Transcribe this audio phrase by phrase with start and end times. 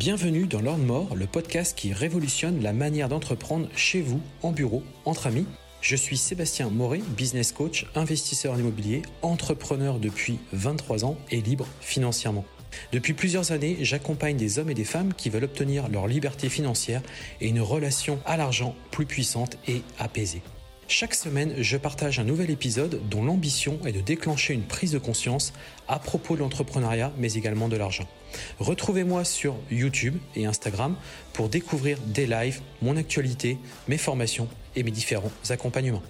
[0.00, 4.82] Bienvenue dans l'Ordre Mort, le podcast qui révolutionne la manière d'entreprendre chez vous, en bureau,
[5.04, 5.44] entre amis.
[5.82, 11.66] Je suis Sébastien Moret, business coach, investisseur en immobilier, entrepreneur depuis 23 ans et libre
[11.82, 12.46] financièrement.
[12.92, 17.02] Depuis plusieurs années, j'accompagne des hommes et des femmes qui veulent obtenir leur liberté financière
[17.42, 20.40] et une relation à l'argent plus puissante et apaisée.
[20.92, 24.98] Chaque semaine, je partage un nouvel épisode dont l'ambition est de déclencher une prise de
[24.98, 25.52] conscience
[25.86, 28.08] à propos de l'entrepreneuriat, mais également de l'argent.
[28.58, 30.96] Retrouvez-moi sur YouTube et Instagram
[31.32, 36.02] pour découvrir des lives, mon actualité, mes formations et mes différents accompagnements.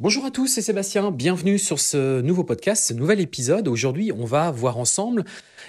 [0.00, 1.10] Bonjour à tous, c'est Sébastien.
[1.10, 3.66] Bienvenue sur ce nouveau podcast, ce nouvel épisode.
[3.66, 5.24] Aujourd'hui, on va voir ensemble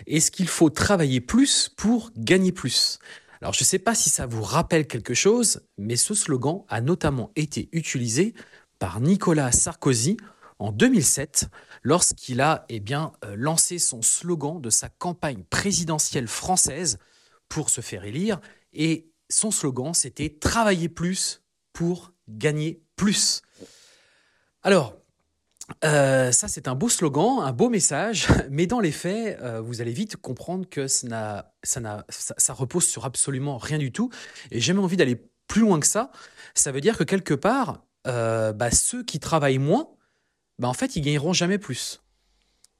[0.05, 2.99] est-ce qu'il faut travailler plus pour gagner plus?
[3.41, 6.79] Alors, je ne sais pas si ça vous rappelle quelque chose, mais ce slogan a
[6.79, 8.35] notamment été utilisé
[8.77, 10.17] par Nicolas Sarkozy
[10.59, 11.47] en 2007
[11.81, 16.99] lorsqu'il a eh bien, euh, lancé son slogan de sa campagne présidentielle française
[17.47, 18.39] pour se faire élire.
[18.73, 21.41] Et son slogan, c'était Travailler plus
[21.73, 23.41] pour gagner plus.
[24.63, 24.99] Alors,
[25.85, 29.81] euh, ça, c'est un beau slogan, un beau message, mais dans les faits, euh, vous
[29.81, 31.53] allez vite comprendre que ça,
[32.49, 34.09] repose sur absolument rien du tout.
[34.51, 36.11] Et j'ai même envie d'aller plus loin que ça.
[36.55, 39.89] Ça veut dire que quelque part, euh, bah, ceux qui travaillent moins,
[40.57, 42.01] bah, en fait, ils gagneront jamais plus.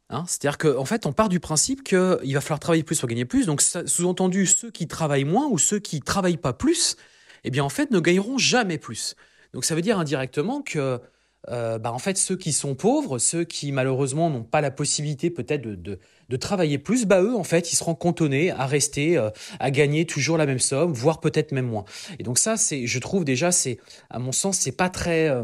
[0.09, 3.08] Hein C'est-à-dire qu'en en fait, on part du principe qu'il va falloir travailler plus pour
[3.08, 3.45] gagner plus.
[3.45, 6.97] Donc, sous-entendu, ceux qui travaillent moins ou ceux qui travaillent pas plus,
[7.43, 9.16] eh bien, en fait, ne gagneront jamais plus.
[9.53, 10.99] Donc, ça veut dire indirectement que
[11.48, 15.30] euh, bah, en fait, ceux qui sont pauvres, ceux qui malheureusement n'ont pas la possibilité
[15.30, 16.00] peut-être de,
[16.38, 19.30] travailler plus, bah eux, en fait, ils seront cantonnés à rester, euh,
[19.60, 21.86] à gagner toujours la même somme, voire peut-être même moins.
[22.20, 23.80] Et donc ça, c'est, je trouve déjà, c'est,
[24.10, 25.44] à mon sens, c'est pas très euh,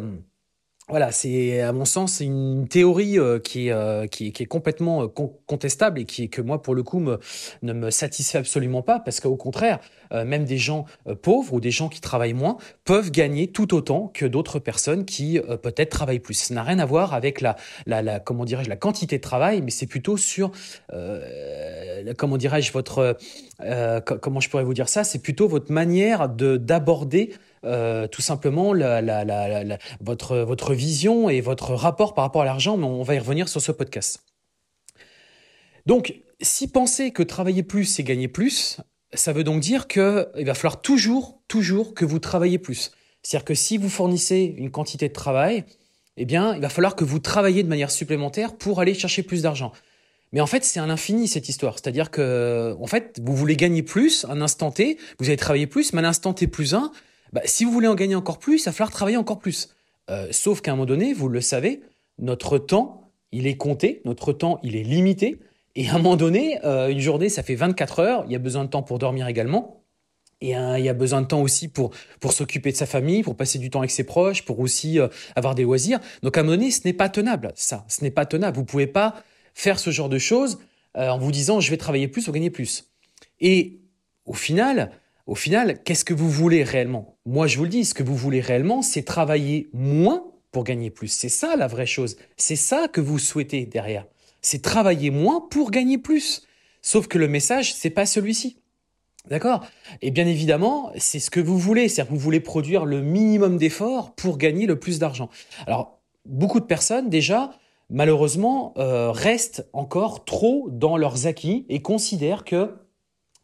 [0.88, 5.08] voilà, c'est à mon sens une théorie euh, qui, est, euh, qui, est complètement euh,
[5.48, 9.36] contestable et qui que moi pour le coup ne me satisfait absolument pas parce qu'au
[9.36, 9.80] contraire,
[10.12, 10.86] même des gens
[11.24, 15.40] pauvres ou des gens qui travaillent moins peuvent gagner tout autant que d'autres personnes qui
[15.64, 16.36] peut-être travaillent plus.
[16.36, 17.56] Ça n'a rien à voir avec la,
[17.88, 20.52] la, comment dirais-je la quantité de travail, mais c'est plutôt sur
[22.18, 23.18] comment dirais-je votre
[24.22, 27.34] comment je pourrais vous dire ça, c'est plutôt votre manière de d'aborder
[27.66, 28.74] euh, tout simplement
[30.02, 33.48] votre, votre vision et votre rapport par rapport à l'argent, mais on va y revenir
[33.50, 34.24] sur ce podcast.
[35.86, 38.78] Donc, si penser que travailler plus, c'est gagner plus,
[39.14, 42.92] ça veut donc dire qu'il va falloir toujours, toujours que vous travaillez plus.
[43.24, 45.64] C'est-à-dire que si vous fournissez une quantité de travail,
[46.18, 49.42] eh bien, il va falloir que vous travaillez de manière supplémentaire pour aller chercher plus
[49.42, 49.72] d'argent.
[50.32, 51.76] Mais en fait, c'est un infini cette histoire.
[51.76, 55.94] C'est-à-dire que, en fait, vous voulez gagner plus, un instant T, vous allez travailler plus,
[55.94, 56.92] mais un instant T plus un,
[57.36, 59.76] bah, si vous voulez en gagner encore plus, il va falloir travailler encore plus.
[60.10, 61.82] Euh, sauf qu'à un moment donné, vous le savez,
[62.18, 65.42] notre temps, il est compté, notre temps, il est limité.
[65.76, 68.40] Et à un moment donné, euh, une journée, ça fait 24 heures, il y a
[68.40, 69.84] besoin de temps pour dormir également.
[70.40, 71.92] Et euh, il y a besoin de temps aussi pour,
[72.22, 74.98] pour s'occuper de sa famille, pour passer du temps avec ses proches, pour aussi
[75.36, 76.00] avoir des loisirs.
[76.24, 77.84] Donc à un moment donné, ce n'est pas tenable, ça.
[77.90, 78.56] Ce n'est pas tenable.
[78.56, 79.14] Vous pouvez pas
[79.54, 80.60] faire ce genre de choses
[80.94, 82.86] en vous disant je vais travailler plus pour gagner plus.
[83.42, 83.82] Et
[84.26, 84.92] au final,
[85.28, 87.18] au final, qu'est-ce que vous voulez réellement?
[87.26, 90.92] Moi, je vous le dis, ce que vous voulez réellement, c'est travailler moins pour gagner
[90.92, 91.08] plus.
[91.08, 92.16] C'est ça la vraie chose.
[92.38, 94.06] C'est ça que vous souhaitez derrière.
[94.42, 96.46] C'est travailler moins pour gagner plus.
[96.82, 98.60] Sauf que le message, c'est pas celui-ci.
[99.28, 99.66] D'accord?
[100.04, 101.90] Et bien évidemment, c'est ce que vous voulez.
[101.90, 105.30] C'est-à-dire que vous voulez produire le minimum d'efforts pour gagner le plus d'argent.
[105.66, 107.52] Alors, beaucoup de personnes, déjà,
[107.90, 112.76] malheureusement, euh, restent encore trop dans leurs acquis et considèrent que,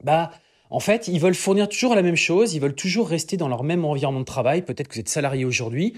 [0.03, 0.31] bah,
[0.71, 3.63] en fait, ils veulent fournir toujours la même chose, ils veulent toujours rester dans leur
[3.63, 4.61] même environnement de travail.
[4.61, 5.95] Peut-être que vous êtes salarié aujourd'hui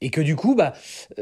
[0.00, 0.72] et que du coup, bah,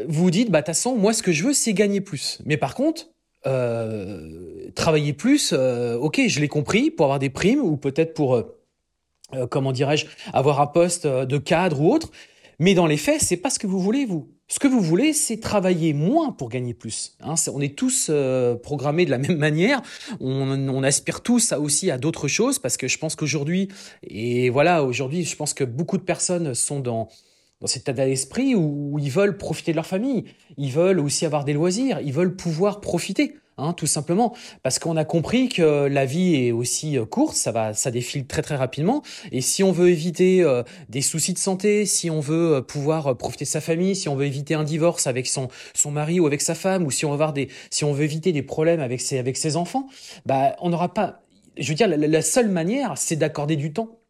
[0.09, 2.41] vous vous dites, bah, de toute façon, moi, ce que je veux, c'est gagner plus.
[2.47, 3.09] Mais par contre,
[3.47, 8.37] euh, travailler plus, euh, ok, je l'ai compris, pour avoir des primes ou peut-être pour,
[8.37, 12.11] euh, comment dirais-je, avoir un poste de cadre ou autre.
[12.59, 14.34] Mais dans les faits, c'est pas ce que vous voulez, vous.
[14.47, 17.17] Ce que vous voulez, c'est travailler moins pour gagner plus.
[17.21, 19.81] Hein, on est tous euh, programmés de la même manière.
[20.21, 23.69] On, aspire tous à, aussi à d'autres choses parce que je pense qu'aujourd'hui,
[24.03, 27.09] et voilà, aujourd'hui, je pense que beaucoup de personnes sont dans
[27.61, 30.25] dans cet état d'esprit où ils veulent profiter de leur famille,
[30.59, 33.37] ils veulent aussi avoir des loisirs, ils veulent pouvoir profiter.
[33.57, 34.35] Hein, tout simplement
[34.65, 38.27] parce qu'on a compris que la vie est aussi euh, courte, ça va, ça défile
[38.27, 39.03] très très rapidement.
[39.31, 43.17] Et si on veut éviter euh, des soucis de santé, si on veut euh, pouvoir
[43.17, 46.27] profiter de sa famille, si on veut éviter un divorce avec son son mari ou
[46.27, 49.01] avec sa femme, ou si on veut des, si on veut éviter des problèmes avec
[49.01, 49.87] ses avec ses enfants,
[50.27, 51.23] bah on n'aura pas.
[51.57, 54.01] Je veux dire, la, seule manière, c'est d'accorder du temps.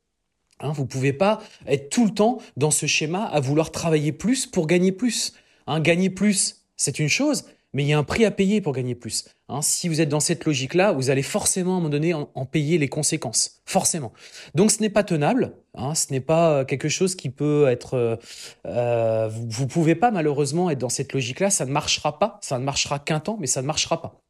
[0.60, 4.46] Hein, vous pouvez pas être tout le temps dans ce schéma à vouloir travailler plus
[4.46, 5.34] pour gagner plus.
[5.66, 8.72] Hein, gagner plus, c'est une chose, mais il y a un prix à payer pour
[8.72, 9.24] gagner plus.
[9.48, 9.60] Hein.
[9.60, 12.78] si vous êtes dans cette logique-là, vous allez forcément à un moment donné en, payer
[12.78, 14.12] les conséquences, forcément.
[14.54, 17.94] Donc ce n'est pas tenable, hein, ce n'est pas euh, quelque chose qui peut être.
[17.94, 18.16] Euh,
[18.66, 22.58] euh, vous, ne pouvez pas malheureusement être dans cette logique-là, ça ne marchera pas, ça
[22.58, 24.20] ne marchera qu'un temps, mais ça ne marchera pas.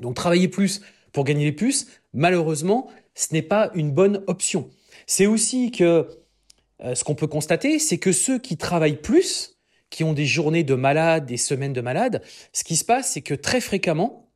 [0.00, 0.80] Donc travailler plus
[1.12, 4.70] pour gagner les plus, malheureusement, ce n'est pas une bonne option.
[5.06, 6.08] C'est aussi que
[6.82, 9.55] ce qu'on peut constater, c'est que ceux qui travaillent plus,
[9.90, 12.22] qui ont des journées de malades, des semaines de malades,
[12.52, 14.30] ce qui se passe, c'est que très fréquemment,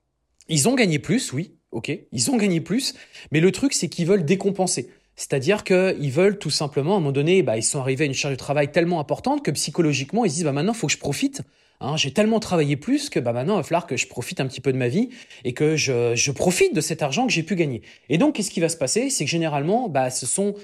[0.49, 2.95] ils ont gagné plus, oui, ok, ils ont gagné plus,
[3.31, 4.91] mais le truc, c'est qu'ils veulent décompenser.
[5.17, 8.15] C'est-à-dire qu'ils veulent tout simplement, à un moment donné, bah, ils sont arrivés à une
[8.15, 10.93] charge de travail tellement importante que psychologiquement, ils se disent, bah, maintenant, il faut que
[10.93, 11.43] je profite.
[11.81, 14.47] Hein, j'ai tellement travaillé plus que bah, maintenant, il va falloir que je profite un
[14.47, 15.11] petit peu de ma vie
[15.45, 17.83] et que je, je profite de cet argent que j'ai pu gagner.
[18.09, 19.11] Et donc, qu'est-ce qui va se passer?
[19.11, 20.55] C'est que généralement, bah, ce sont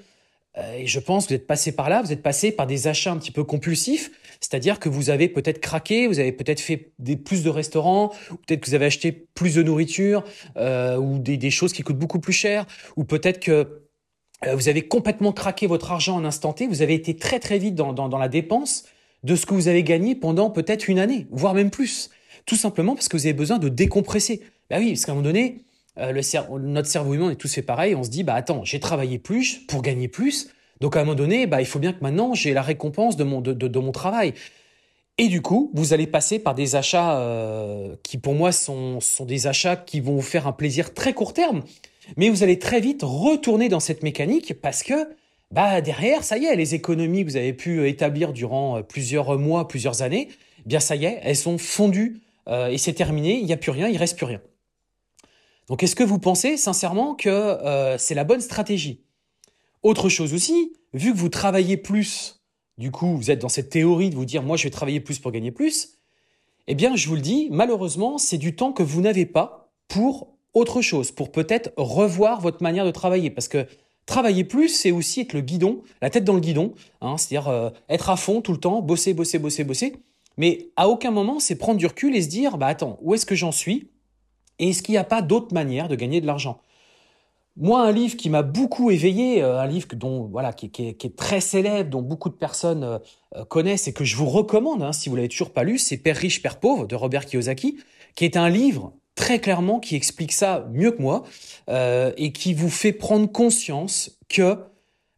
[0.79, 3.13] et je pense que vous êtes passé par là, vous êtes passé par des achats
[3.13, 4.11] un petit peu compulsifs,
[4.41, 8.37] c'est-à-dire que vous avez peut-être craqué, vous avez peut-être fait des, plus de restaurants, ou
[8.37, 10.25] peut-être que vous avez acheté plus de nourriture,
[10.57, 12.67] euh, ou des, choses qui coûtent beaucoup plus cher,
[12.97, 13.83] ou peut-être que
[14.47, 17.59] euh, vous avez complètement craqué votre argent en instant T, vous avez été très très
[17.59, 18.85] vite dans, dans, dans la dépense
[19.25, 22.11] de ce que vous avez gagné pendant peut-être une année, voire même plus.
[22.45, 24.41] Tout simplement parce que vous avez besoin de décompresser.
[24.71, 25.66] Ben oui, parce qu'à un moment donné,
[25.99, 26.13] euh,
[26.59, 27.95] notre cerveau humain, on est tous fait pareil.
[27.95, 30.49] On se dit, bah attends, j'ai travaillé plus pour gagner plus.
[30.81, 33.25] Donc à un moment donné, bah, il faut bien que maintenant j'ai la récompense de
[33.25, 34.35] mon, travail.
[35.19, 39.47] Et du coup, vous allez passer par des achats euh, qui, pour moi, sont, des
[39.47, 41.63] achats qui vont vous faire un plaisir très court terme.
[42.17, 45.09] Mais vous allez très vite retourner dans cette mécanique parce que
[45.53, 49.39] bah derrière, ça y est, les économies que vous avez pu établir durant euh, plusieurs
[49.39, 50.29] mois, plusieurs années,
[50.59, 53.39] eh bien ça y est, elles sont fondues et c'est terminé.
[53.41, 54.41] Il n'y a plus rien, il reste plus rien.
[55.69, 59.03] Donc est-ce que vous pensez sincèrement que euh, c'est la bonne stratégie?
[59.83, 62.43] Autre chose aussi, vu que vous travaillez plus,
[62.79, 65.19] du coup vous êtes dans cette théorie de vous dire moi je vais travailler plus
[65.19, 65.99] pour gagner plus,
[66.69, 70.37] eh bien je vous le dis, malheureusement c'est du temps que vous n'avez pas pour
[70.55, 73.31] autre chose, pour peut-être revoir votre manière de travailler.
[73.31, 73.67] Parce que
[74.07, 77.71] travailler plus, c'est aussi être le guidon, la tête dans le guidon, hein, c'est-à-dire euh,
[77.89, 79.97] être à fond tout le temps, bosser, bosser, bosser, bosser.
[80.39, 83.27] Mais à aucun moment c'est prendre du recul et se dire, bah attends, où est-ce
[83.27, 83.91] que j'en suis?
[84.59, 86.61] Et est-ce qu'il n'y a pas d'autre manière de gagner de l'argent?
[87.59, 91.41] Moi, un livre qui m'a beaucoup éveillé, euh, un livre dont voilà qui, est très
[91.41, 92.99] célèbre, dont beaucoup de personnes euh,
[93.35, 95.97] euh, connaissent et que je vous recommande, hein, si vous l'avez toujours pas lu, c'est
[95.97, 97.79] Père riche, Père pauvre de Robert Kiyosaki,
[98.15, 101.23] qui est un livre très clairement qui explique ça mieux que moi
[102.19, 104.59] et qui vous fait prendre conscience que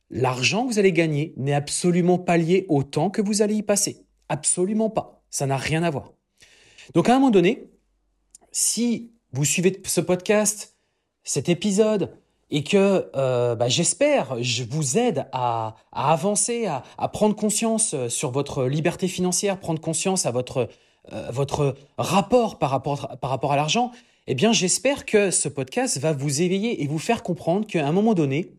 [0.08, 3.62] l'argent que vous allez gagner n'est absolument pas lié au temps que vous allez y
[3.62, 5.24] passer, absolument pas.
[5.30, 6.12] Ça n'a rien à voir.
[6.94, 7.68] Donc à un moment donné,
[8.52, 10.76] si vous suivez ce podcast,
[11.22, 12.16] cet épisode,
[12.50, 18.30] et que euh, bah, j'espère je vous aide à, avancer, à, prendre conscience euh, sur
[18.30, 20.68] votre liberté financière, prendre conscience à votre,
[21.12, 23.92] euh, votre rapport par rapport, par rapport à l'argent,
[24.26, 27.92] eh bien j'espère que ce podcast va vous éveiller et vous faire comprendre qu'à un
[27.92, 28.54] moment donné,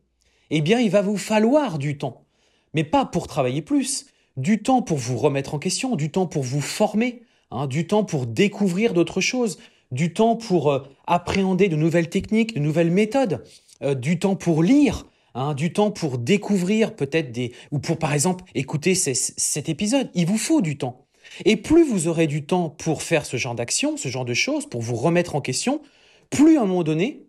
[0.51, 2.25] eh bien il va vous falloir du temps,
[2.73, 4.05] mais pas pour travailler plus,
[4.37, 8.03] du temps pour vous remettre en question, du temps pour vous former, hein, du temps
[8.03, 9.57] pour découvrir d'autres choses,
[9.91, 13.43] du temps pour euh, appréhender de nouvelles techniques, de nouvelles méthodes,
[13.81, 17.53] euh, du temps pour lire, hein, du temps pour découvrir peut-être des...
[17.71, 20.09] ou pour par exemple écouter cet épisode.
[20.13, 21.05] Il vous faut du temps.
[21.45, 24.67] Et plus vous aurez du temps pour faire ce genre d'action, ce genre de choses,
[24.67, 25.81] pour vous remettre en question,
[26.29, 27.27] plus à un moment donné,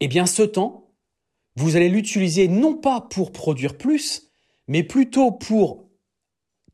[0.00, 0.90] eh bien ce temps,
[1.56, 4.30] vous allez l'utiliser non pas pour produire plus,
[4.68, 5.88] mais plutôt pour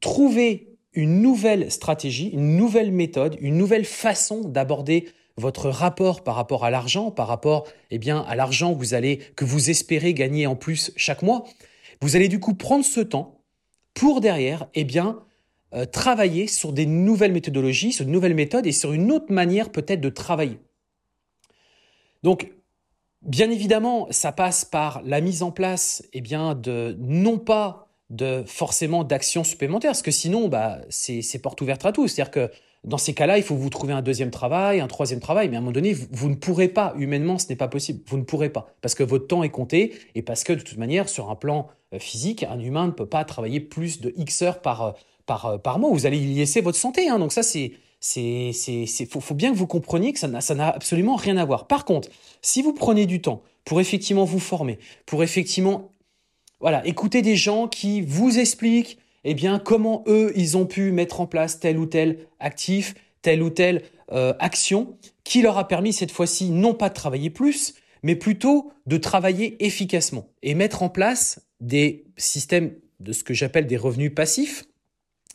[0.01, 6.65] trouver une nouvelle stratégie, une nouvelle méthode, une nouvelle façon d'aborder votre rapport par rapport
[6.65, 10.47] à l'argent, par rapport eh bien à l'argent que vous allez que vous espérez gagner
[10.47, 11.45] en plus chaque mois.
[12.01, 13.41] Vous allez du coup prendre ce temps
[13.95, 15.21] pour derrière eh bien
[15.75, 19.71] euh, travailler sur des nouvelles méthodologies, sur de nouvelles méthodes et sur une autre manière
[19.71, 20.59] peut-être de travailler.
[22.23, 22.51] Donc
[23.23, 28.43] bien évidemment, ça passe par la mise en place eh bien de non pas de
[28.47, 32.09] forcément d'actions supplémentaires, parce que sinon, bah, c'est porte ouverte à tout.
[32.09, 32.51] C'est-à-dire que
[32.83, 35.59] dans ces cas-là, il faut vous trouver un deuxième travail, un troisième travail, mais à
[35.59, 38.01] un moment donné, vous, ne pourrez pas, humainement, ce n'est pas possible.
[38.07, 40.79] Vous ne pourrez pas, parce que votre temps est compté, et parce que de toute
[40.79, 44.43] manière, sur un plan euh, physique, un humain ne peut pas travailler plus de X
[44.43, 44.93] heures par, euh,
[45.27, 45.91] par, euh, par mois.
[45.91, 47.09] Vous allez y laisser votre santé.
[47.09, 47.19] Hein.
[47.19, 47.73] Donc ça, c'est...
[48.03, 48.55] C'est,
[49.11, 51.67] faut, faut bien que vous compreniez que ça n'a absolument rien à voir.
[51.67, 52.09] Par contre,
[52.41, 55.93] si vous prenez du temps pour effectivement vous former, pour effectivement
[56.61, 61.21] voilà, écoutez des gens qui vous expliquent eh bien, comment eux, ils ont pu mettre
[61.21, 65.93] en place tel ou tel actif, telle ou telle euh, action, qui leur a permis
[65.93, 70.89] cette fois-ci non pas de travailler plus, mais plutôt de travailler efficacement et mettre en
[70.89, 74.65] place des systèmes de ce que j'appelle des revenus passifs,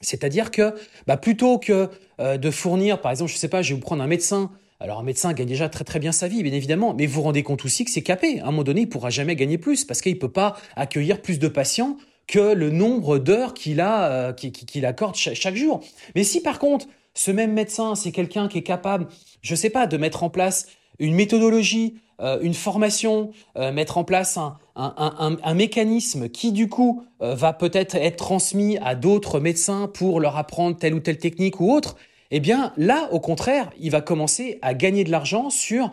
[0.02, 0.76] C'est-à-dire que
[1.08, 1.90] bah, plutôt que
[2.20, 4.52] euh, de fournir, par exemple, je sais pas, je vais vous prendre un médecin.
[4.86, 7.22] Alors un médecin gagne déjà très très bien sa vie, bien évidemment, mais vous vous
[7.24, 8.40] rendez compte aussi que c'est capé.
[8.42, 11.40] À un moment donné, il pourra jamais gagner plus parce qu'il peut pas accueillir plus
[11.40, 15.82] de patients que le nombre d'heures qu'il a, euh, qu'il accorde chaque jour.
[16.14, 19.08] Mais si par contre, ce même médecin, c'est quelqu'un qui est capable,
[19.42, 20.68] je sais pas, de mettre en place
[21.00, 24.38] une méthodologie, euh, une formation, euh, mettre en place
[24.76, 30.78] un, mécanisme qui du coup va peut-être être transmis à d'autres médecins pour leur apprendre
[30.78, 31.96] telle ou telle technique ou autre,
[32.32, 35.92] eh bien là, au contraire, il va commencer à gagner de l'argent sur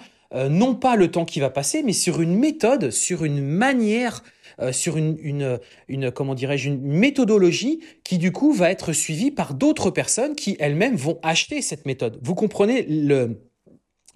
[0.49, 4.23] non pas le temps qui va passer, mais sur une méthode, sur une manière
[4.71, 5.59] sur une, une,
[5.89, 10.57] une comment dirais-je une méthodologie qui du coup va être suivie par d'autres personnes qui
[10.59, 12.19] elles-mêmes vont acheter cette méthode.
[12.23, 13.43] Vous comprenez le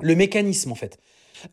[0.01, 0.99] le mécanisme en fait.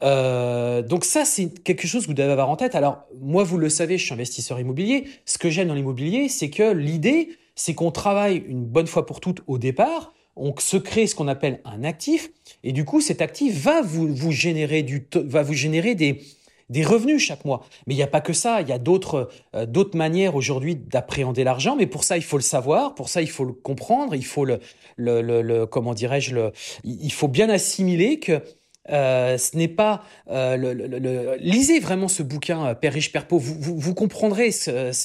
[0.01, 2.75] Euh, donc ça, c'est quelque chose que vous devez avoir en tête.
[2.75, 5.05] Alors moi, vous le savez, je suis investisseur immobilier.
[5.25, 9.20] Ce que j'aime dans l'immobilier, c'est que l'idée, c'est qu'on travaille une bonne fois pour
[9.20, 10.12] toutes au départ.
[10.36, 12.32] On se crée ce qu'on appelle un actif,
[12.63, 16.22] et du coup, cet actif va vous, vous générer du, va vous générer des,
[16.70, 17.66] des revenus chaque mois.
[17.88, 20.75] Mais il n'y a pas que ça, il y a d'autres euh, d'autres manières aujourd'hui
[20.75, 24.16] d'appréhender l'argent, mais pour ça il faut le savoir, pour ça il faut le comprendre,
[24.16, 24.60] il faut le,
[24.98, 26.52] le, le, comment dirais-je le
[26.84, 28.42] il faut bien assimiler que
[28.90, 33.94] euh, ce n'est pas euh, le, lisez vraiment ce bouquin Père riche Père vous, vous,
[33.94, 34.50] comprendrez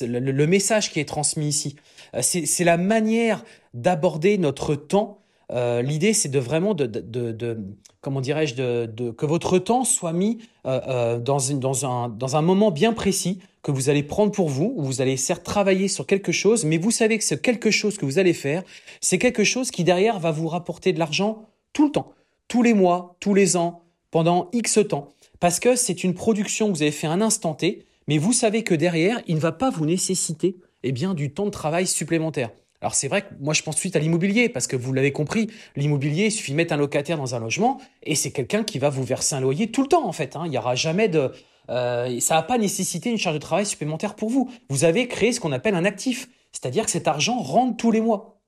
[0.00, 1.76] le, message qui est transmis ici
[2.22, 3.44] c'est la manière
[3.82, 5.18] d'aborder notre temps
[5.50, 7.58] euh, l'idée, c'est de vraiment de, de, de,
[8.00, 12.36] comment dirais-je, de, que votre temps soit mis euh, euh, dans, une, dans, un, dans
[12.36, 15.88] un moment bien précis que vous allez prendre pour vous, où vous allez certes travailler
[15.88, 18.62] sur quelque chose, mais vous savez que ce quelque chose que vous allez faire,
[19.00, 22.12] c'est quelque chose qui derrière va vous rapporter de l'argent tout le temps,
[22.46, 25.08] tous les mois, tous les ans, pendant X temps,
[25.40, 28.64] parce que c'est une production que vous avez fait un instant T, mais vous savez
[28.64, 32.50] que derrière, il ne va pas vous nécessiter eh bien, du temps de travail supplémentaire.
[32.80, 35.48] Alors c'est vrai que moi je pense suite à l'immobilier parce que vous l'avez compris,
[35.74, 38.88] l'immobilier il suffit de mettre un locataire dans un logement et c'est quelqu'un qui va
[38.88, 40.36] vous verser un loyer tout le temps en fait.
[40.36, 40.42] Hein.
[40.46, 41.32] Il n'y aura jamais de,
[41.70, 44.50] euh, ça va pas nécessiter une charge de travail supplémentaire pour vous.
[44.68, 48.00] Vous avez créé ce qu'on appelle un actif, c'est-à-dire que cet argent rentre tous les
[48.00, 48.40] mois.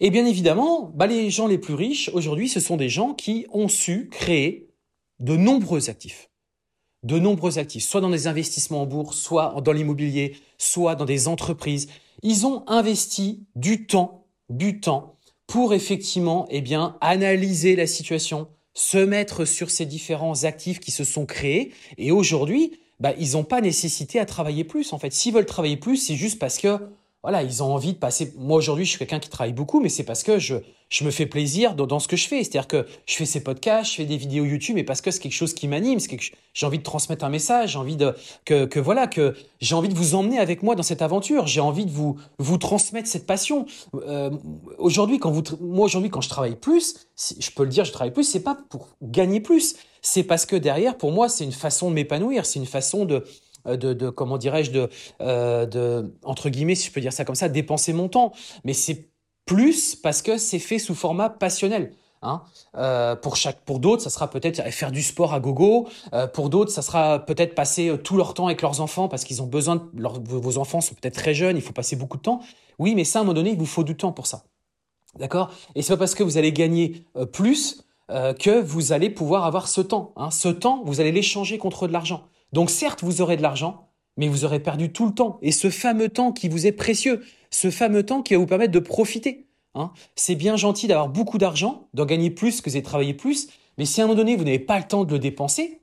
[0.00, 3.46] Et bien évidemment, bah, les gens les plus riches aujourd'hui, ce sont des gens qui
[3.52, 4.70] ont su créer
[5.20, 6.30] de nombreux actifs
[7.02, 11.28] de nombreux actifs, soit dans des investissements en bourse, soit dans l'immobilier, soit dans des
[11.28, 11.88] entreprises.
[12.22, 18.98] Ils ont investi du temps, du temps pour effectivement, eh bien, analyser la situation, se
[18.98, 21.72] mettre sur ces différents actifs qui se sont créés.
[21.98, 24.92] Et aujourd'hui, bah, ils n'ont pas nécessité à travailler plus.
[24.92, 26.78] En fait, s'ils veulent travailler plus, c'est juste parce que
[27.22, 28.32] voilà, ils ont envie de passer.
[28.38, 30.56] Moi aujourd'hui, je suis quelqu'un qui travaille beaucoup, mais c'est parce que je
[30.90, 32.42] je me fais plaisir dans, ce que je fais.
[32.42, 35.20] C'est-à-dire que je fais ces podcasts, je fais des vidéos YouTube, mais parce que c'est
[35.20, 36.00] quelque chose qui m'anime.
[36.00, 36.18] C'est
[36.52, 37.72] j'ai envie de transmettre un message.
[37.72, 38.12] J'ai envie de
[38.44, 41.46] que que voilà que j'ai envie de vous emmener avec moi dans cette aventure.
[41.46, 43.66] J'ai envie de vous vous transmettre cette passion.
[43.94, 44.30] Euh,
[44.78, 48.12] aujourd'hui, quand vous moi aujourd'hui quand je travaille plus, je peux le dire, je travaille
[48.12, 48.24] plus.
[48.24, 49.76] C'est pas pour gagner plus.
[50.02, 52.46] C'est parce que derrière, pour moi, c'est une façon de m'épanouir.
[52.46, 53.24] C'est une façon de
[53.66, 54.88] de, de comment dirais-je de,
[55.20, 58.32] euh, de entre guillemets si je peux dire ça comme ça dépenser mon temps
[58.64, 59.08] mais c'est
[59.46, 62.42] plus parce que c'est fait sous format passionnel Hein
[62.74, 65.88] euh, pour chaque, pour d'autres, ça sera peut-être faire du sport à gogo.
[66.12, 69.24] Euh, pour d'autres, ça sera peut-être passer euh, tout leur temps avec leurs enfants parce
[69.24, 69.76] qu'ils ont besoin.
[69.94, 72.40] De, vos enfants sont peut-être très jeunes, il faut passer beaucoup de temps.
[72.78, 74.42] Oui, mais ça, à un moment donné, il vous faut du temps pour ça.
[75.18, 75.50] D'accord?
[75.74, 79.44] Et c'est pas parce que vous allez gagner euh, plus euh, que vous allez pouvoir
[79.44, 80.12] avoir ce temps.
[80.16, 80.30] Hein.
[80.30, 82.24] Ce temps, vous allez l'échanger contre de l'argent.
[82.52, 85.38] Donc certes, vous aurez de l'argent, mais vous aurez perdu tout le temps.
[85.42, 88.72] Et ce fameux temps qui vous est précieux, ce fameux temps qui va vous permettre
[88.72, 89.46] de profiter.
[89.74, 89.92] Hein.
[90.16, 93.84] C'est bien gentil d'avoir beaucoup d'argent, d'en gagner plus, que vous avez travaillé plus, mais
[93.84, 95.80] si à un moment donné, vous n'avez pas le temps de le dépenser,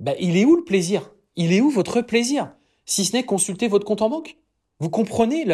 [0.00, 1.10] ben, il est où le plaisir?
[1.36, 2.52] Il est où votre plaisir?
[2.86, 4.36] Si ce n'est consulter votre compte en banque
[4.80, 5.44] Vous comprenez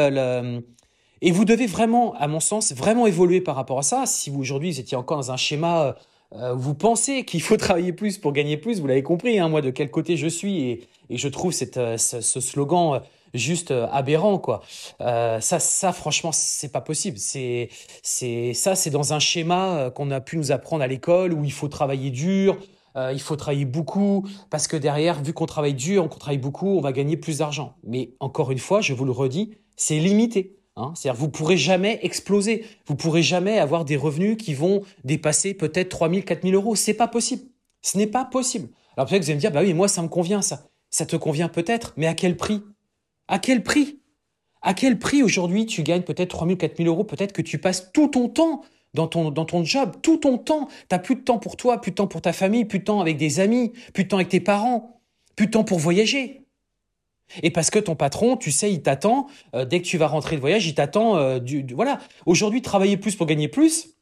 [1.23, 4.07] Et vous devez vraiment, à mon sens, vraiment évoluer par rapport à ça.
[4.07, 5.97] Si vous aujourd'hui, vous étiez encore dans un schéma
[6.33, 9.49] euh, euh, vous pensez qu'il faut travailler plus pour gagner plus, vous l'avez compris, hein,
[9.49, 12.99] moi de quel côté je suis et, et je trouve cette, euh, ce, slogan euh,
[13.33, 14.61] juste aberrant quoi.
[14.99, 17.17] ça, ça franchement c'est pas possible.
[17.17, 17.69] C'est,
[18.03, 21.53] c'est ça, c'est dans un schéma qu'on a pu nous apprendre à l'école où il
[21.53, 22.59] faut travailler dur,
[22.97, 26.81] il faut travailler beaucoup parce que derrière, vu qu'on travaille dur, qu'on travaille beaucoup, on
[26.81, 27.77] va gagner plus d'argent.
[27.85, 30.60] Mais encore une fois, je vous le redis, c'est limité.
[30.77, 30.93] Hein.
[30.95, 35.89] C'est-à-dire vous pourrez jamais exploser, vous pourrez jamais avoir des revenus qui vont dépasser peut-être
[35.89, 36.75] 3 000, 4 000 euros.
[36.75, 37.43] C'est pas possible.
[37.83, 38.69] Ce n'est pas possible.
[38.97, 40.69] Alors peut-être que vous allez me dire, bah oui, moi ça me convient ça.
[40.91, 42.63] Ça te convient peut-être, mais à quel prix?
[43.29, 44.01] À quel prix?
[44.63, 47.05] À quel prix aujourd'hui tu gagnes peut-être 3 000, 4 000 euros?
[47.05, 48.63] Peut-être que tu passes tout ton temps
[48.95, 50.67] dans ton, dans ton job, tout ton temps.
[50.67, 52.85] Tu n'as plus de temps pour toi, plus de temps pour ta famille, plus de
[52.85, 55.01] temps avec des amis, plus de temps avec tes parents,
[55.37, 56.45] plus de temps pour voyager.
[57.43, 60.37] Et parce que ton patron, tu sais, il t'attend, euh, dès que tu vas rentrer
[60.37, 61.39] de voyage, il t'attend, euh,
[61.75, 61.99] voilà.
[62.27, 63.95] Aujourd'hui, travailler plus pour gagner plus,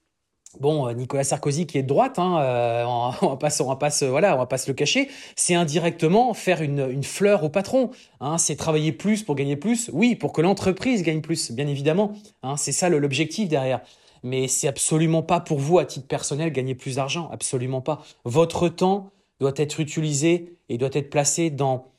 [0.60, 2.84] Bon, euh, Nicolas Sarkozy qui est de droite, hein,
[3.20, 5.10] on, va pas, on va pas voilà, on va pas se le cacher.
[5.36, 7.90] C'est indirectement faire une, une, fleur au patron.
[8.20, 9.90] Hein, c'est travailler plus pour gagner plus.
[9.92, 12.12] Oui, pour que l'entreprise gagne plus, bien évidemment.
[12.42, 13.82] Hein, c'est ça l'objectif derrière.
[14.22, 18.02] Mais c'est absolument pas pour vous à titre personnel gagner plus d'argent, absolument pas.
[18.24, 21.92] Votre temps doit être utilisé et doit être placé dans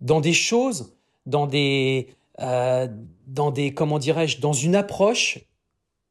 [0.00, 0.94] dans des choses,
[1.26, 2.08] dans des,
[2.40, 2.88] euh,
[3.26, 5.40] dans des, comment dirais-je, dans une approche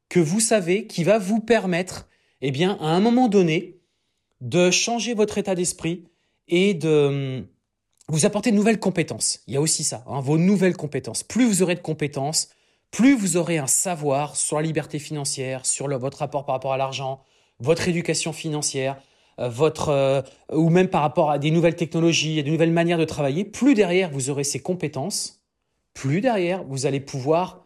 [0.09, 2.07] que vous savez qui va vous permettre,
[2.41, 3.79] eh bien, à un moment donné,
[4.41, 6.05] de changer votre état d'esprit
[6.47, 7.47] et de hum,
[8.07, 9.41] vous apporter de nouvelles compétences.
[9.47, 11.23] Il y a aussi ça, hein, vos nouvelles compétences.
[11.23, 12.49] Plus vous aurez de compétences,
[12.91, 16.77] plus vous aurez un savoir sur la liberté financière, sur votre rapport par rapport à
[16.77, 17.21] l'argent,
[17.59, 18.97] votre éducation financière,
[19.37, 23.05] votre euh, ou même par rapport à des nouvelles technologies, à des nouvelles manières de
[23.05, 25.41] travailler, plus derrière vous aurez ces compétences,
[25.93, 27.65] plus derrière vous allez pouvoir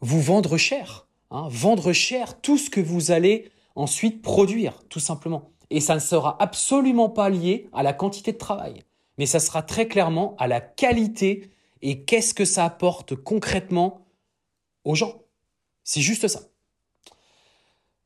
[0.00, 5.50] vous vendre cher, hein, vendre cher tout ce que vous allez ensuite produire, tout simplement.
[5.70, 8.82] Et ça ne sera absolument pas lié à la quantité de travail,
[9.18, 11.50] mais ça sera très clairement à la qualité
[11.82, 14.06] et qu'est-ce que ça apporte concrètement
[14.84, 15.22] aux gens.
[15.84, 16.40] C'est juste ça.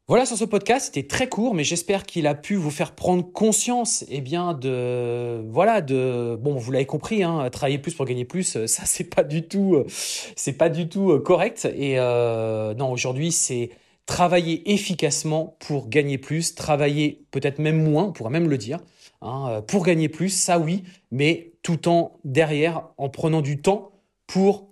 [0.09, 3.31] Voilà sur ce podcast, c'était très court, mais j'espère qu'il a pu vous faire prendre
[3.31, 8.57] conscience, eh de, voilà, de, bon, vous l'avez compris, hein, travailler plus pour gagner plus,
[8.57, 11.69] euh, ça c'est pas du tout, euh, pas du tout euh, correct.
[11.77, 13.69] Et non, aujourd'hui c'est
[14.07, 18.79] travailler efficacement pour gagner plus, travailler peut-être même moins, on pourrait même le dire,
[19.21, 23.91] hein, pour gagner plus, ça oui, mais tout en derrière, en prenant du temps
[24.27, 24.71] pour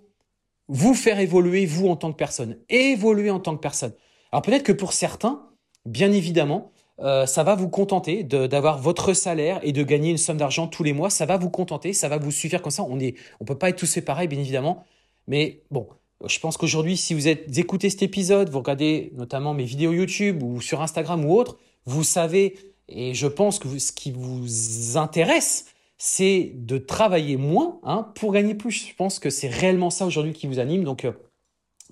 [0.67, 3.93] vous faire évoluer vous en tant que personne, évoluer en tant que personne.
[4.31, 5.47] Alors peut-être que pour certains,
[5.85, 10.37] bien évidemment, euh, ça va vous contenter d'avoir votre salaire et de gagner une somme
[10.37, 11.09] d'argent tous les mois.
[11.09, 12.83] Ça va vous contenter, ça va vous suffire comme ça.
[12.83, 13.11] On ne
[13.45, 14.83] peut pas être tous pareils, bien évidemment.
[15.27, 15.87] Mais bon,
[16.25, 20.61] je pense qu'aujourd'hui, si vous écoutez cet épisode, vous regardez notamment mes vidéos YouTube ou
[20.61, 22.55] sur Instagram ou autre, vous savez,
[22.89, 25.65] et je pense que ce qui vous intéresse,
[25.97, 28.87] c'est de travailler moins hein, pour gagner plus.
[28.89, 30.83] Je pense que c'est réellement ça aujourd'hui qui vous anime.
[30.83, 31.11] Donc, euh,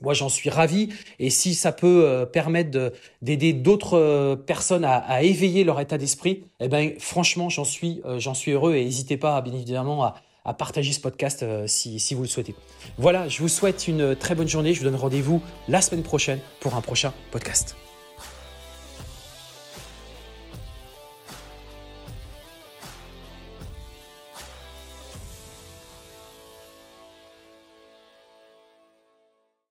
[0.01, 0.89] moi, j'en suis ravi.
[1.19, 6.43] Et si ça peut euh, permettre d'aider d'autres euh, personnes à, éveiller leur état d'esprit,
[6.59, 8.75] eh ben, franchement, j'en suis, euh, suis heureux.
[8.75, 12.53] Et n'hésitez pas, bien évidemment, à, partager ce podcast si vous le souhaitez.
[12.99, 14.75] Voilà, je vous souhaite une très bonne journée.
[14.75, 17.75] Je vous donne rendez-vous la semaine prochaine pour un prochain podcast.